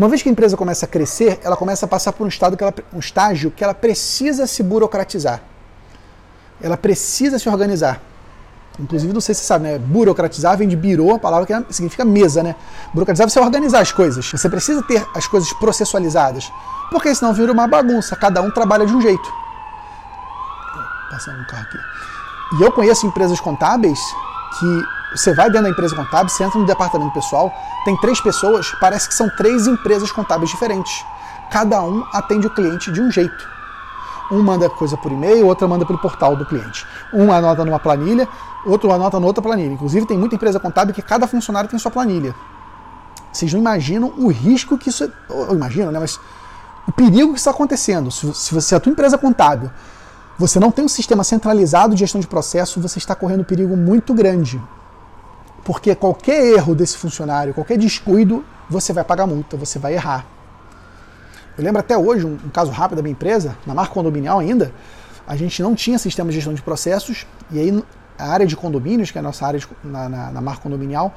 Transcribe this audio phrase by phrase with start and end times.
[0.00, 2.56] Uma vez que a empresa começa a crescer, ela começa a passar por um, estado
[2.56, 5.42] que ela, um estágio que ela precisa se burocratizar.
[6.58, 8.00] Ela precisa se organizar.
[8.78, 9.78] Inclusive, não sei se você sabe, né?
[9.78, 12.56] Burocratizar vem de birô, a palavra que significa mesa, né?
[12.94, 14.24] Burocratizar é você organizar as coisas.
[14.24, 16.50] Você precisa ter as coisas processualizadas.
[16.90, 18.16] Porque senão vira uma bagunça.
[18.16, 19.30] Cada um trabalha de um jeito.
[21.10, 21.78] Passando um carro aqui.
[22.58, 24.00] E eu conheço empresas contábeis
[24.58, 24.82] que
[25.14, 27.52] você vai dentro da empresa contábil, você entra no departamento pessoal,
[27.84, 31.04] tem três pessoas, parece que são três empresas contábeis diferentes.
[31.50, 33.48] Cada um atende o cliente de um jeito.
[34.30, 36.86] Um manda coisa por e-mail, outra manda pelo portal do cliente.
[37.12, 38.28] Um anota numa planilha,
[38.64, 39.72] outro anota noutra planilha.
[39.72, 42.32] Inclusive, tem muita empresa contábil que cada funcionário tem sua planilha.
[43.32, 45.02] Vocês não imaginam o risco que isso.
[45.02, 45.98] É, eu imagino, né?
[45.98, 46.20] Mas
[46.86, 48.10] o perigo que está acontecendo.
[48.12, 49.70] Se, você, a tua empresa contábil
[50.40, 53.76] você não tem um sistema centralizado de gestão de processo, você está correndo um perigo
[53.76, 54.58] muito grande.
[55.64, 60.26] Porque qualquer erro desse funcionário, qualquer descuido, você vai pagar multa, você vai errar.
[61.56, 64.72] Eu lembro até hoje, um, um caso rápido da minha empresa, na marca condominial ainda,
[65.26, 67.84] a gente não tinha sistema de gestão de processos, e aí
[68.18, 71.14] a área de condomínios, que é a nossa área de, na, na, na marca condominial,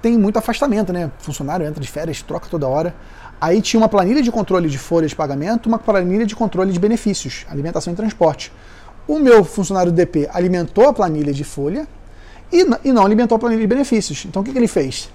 [0.00, 1.10] tem muito afastamento, né?
[1.18, 2.94] Funcionário entra de férias, troca toda hora.
[3.40, 6.78] Aí tinha uma planilha de controle de folha de pagamento, uma planilha de controle de
[6.78, 8.52] benefícios, alimentação e transporte.
[9.06, 11.86] O meu funcionário DP alimentou a planilha de folha
[12.52, 14.24] e, e não alimentou a planilha de benefícios.
[14.24, 15.10] Então o que, que ele fez?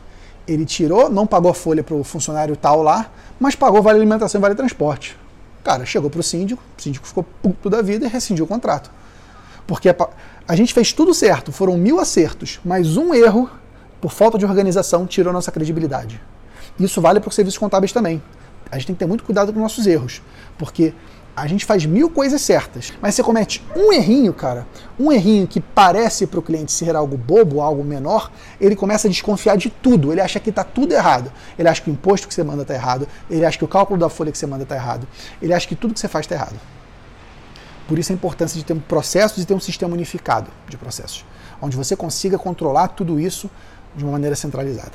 [0.47, 4.39] Ele tirou, não pagou a folha para o funcionário tal lá, mas pagou vale alimentação
[4.39, 5.17] e vale transporte.
[5.63, 8.89] Cara, chegou para o síndico, o síndico ficou puto da vida e rescindiu o contrato.
[9.67, 9.95] Porque a,
[10.47, 13.49] a gente fez tudo certo, foram mil acertos, mas um erro,
[14.01, 16.19] por falta de organização, tirou nossa credibilidade.
[16.79, 18.21] Isso vale para os serviços contábeis também.
[18.71, 20.21] A gente tem que ter muito cuidado com nossos erros,
[20.57, 20.93] porque
[21.35, 24.65] a gente faz mil coisas certas, mas você comete um errinho, cara,
[25.01, 29.11] um errinho que parece para o cliente ser algo bobo, algo menor, ele começa a
[29.11, 30.11] desconfiar de tudo.
[30.11, 31.31] Ele acha que está tudo errado.
[31.57, 33.07] Ele acha que o imposto que você manda está errado.
[33.29, 35.07] Ele acha que o cálculo da folha que você manda está errado.
[35.41, 36.55] Ele acha que tudo que você faz está errado.
[37.87, 41.25] Por isso a importância de ter um processo e ter um sistema unificado de processos,
[41.61, 43.49] onde você consiga controlar tudo isso
[43.95, 44.93] de uma maneira centralizada.